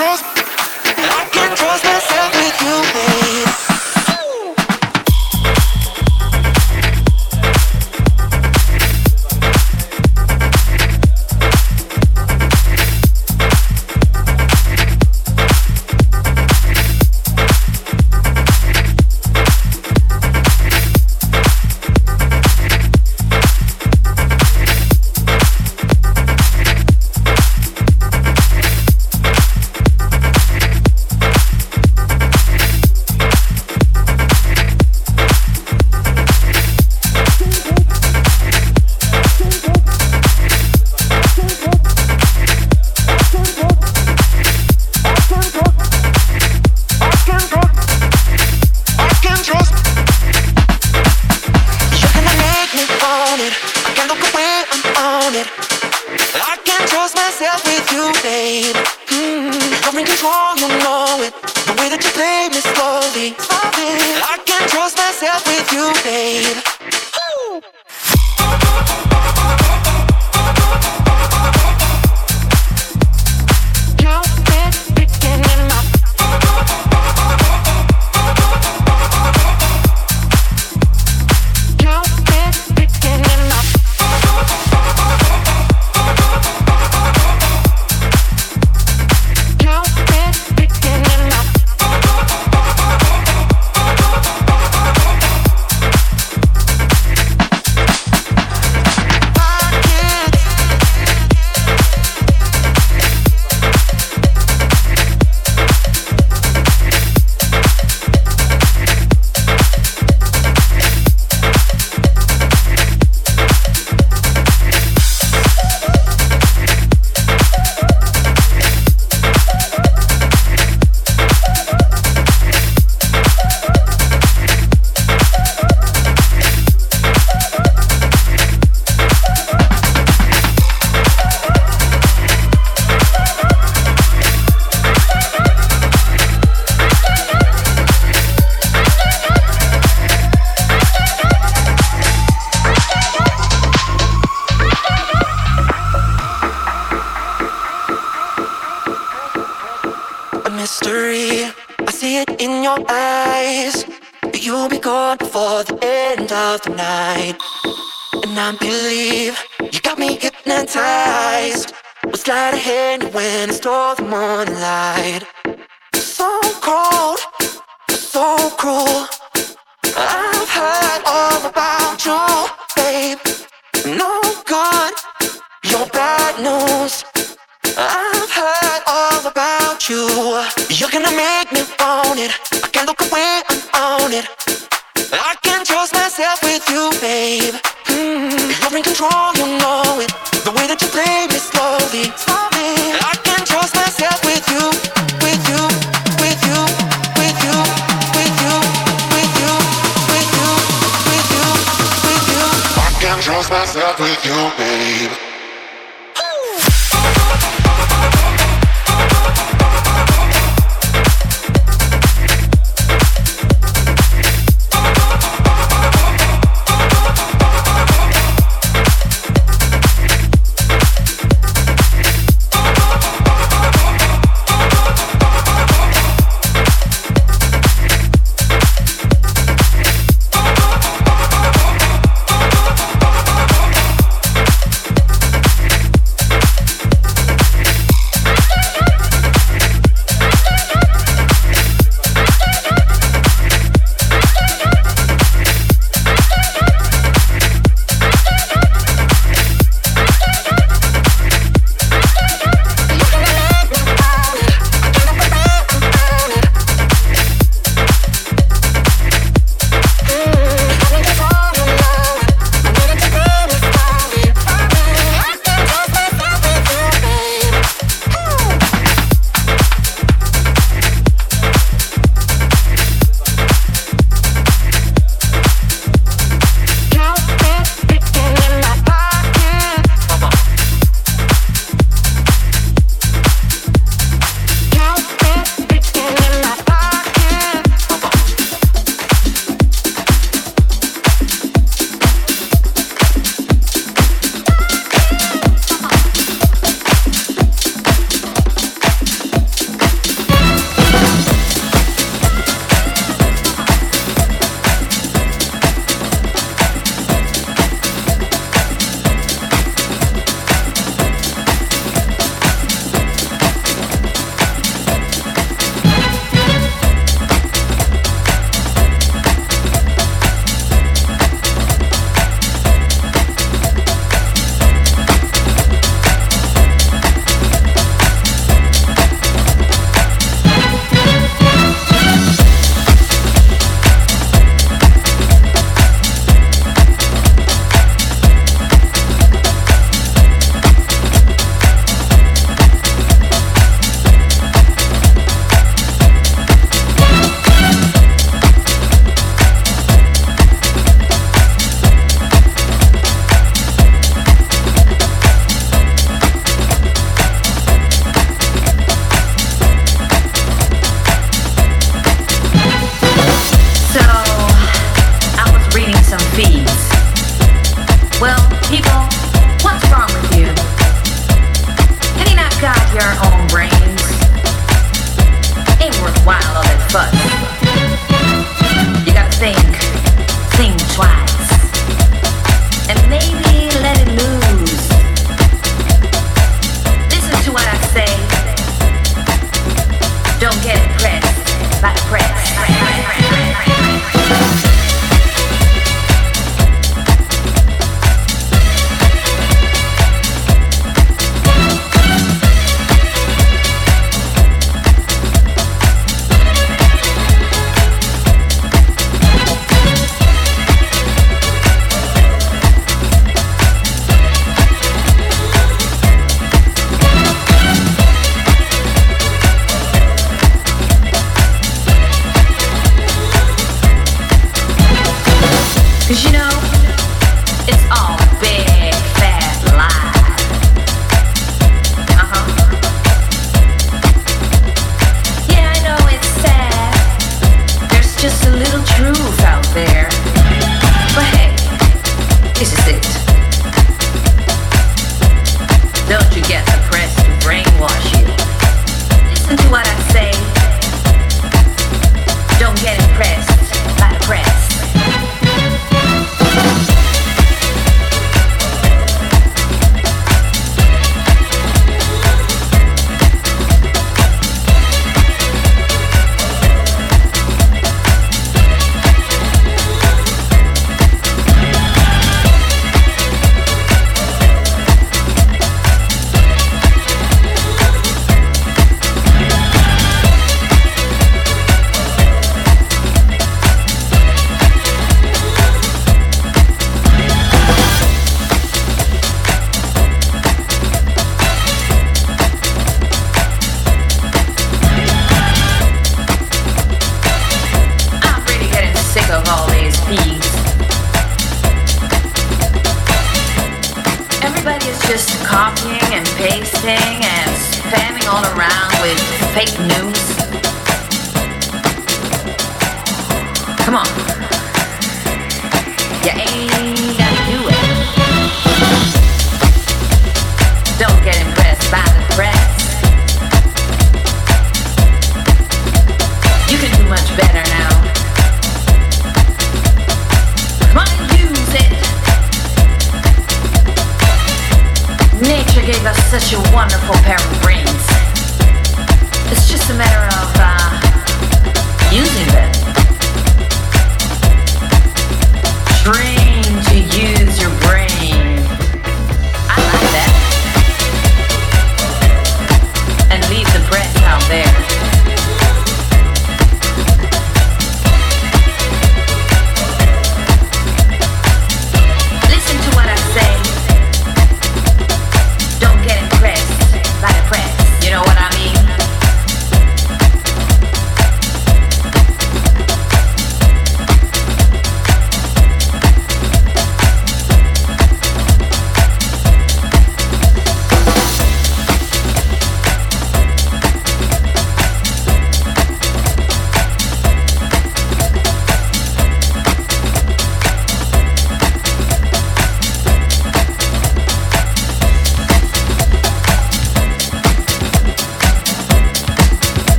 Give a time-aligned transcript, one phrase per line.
[0.00, 0.39] trust.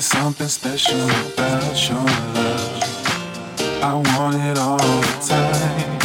[0.00, 2.82] There's something special about your love.
[3.82, 6.00] I want it all the time.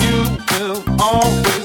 [0.00, 1.59] You will always.